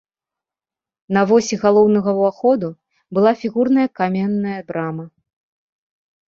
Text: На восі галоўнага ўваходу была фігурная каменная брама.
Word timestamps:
На 1.17 1.21
восі 1.31 1.55
галоўнага 1.63 2.11
ўваходу 2.19 2.67
была 3.19 3.35
фігурная 3.43 3.87
каменная 4.01 4.57
брама. 4.73 5.05